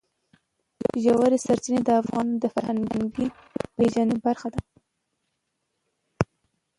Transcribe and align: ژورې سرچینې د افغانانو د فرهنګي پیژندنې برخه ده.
ژورې 1.03 1.37
سرچینې 1.45 1.81
د 1.83 1.89
افغانانو 2.01 2.39
د 2.43 2.45
فرهنګي 2.53 3.25
پیژندنې 3.75 4.15
برخه 4.27 4.47
ده. 4.53 4.59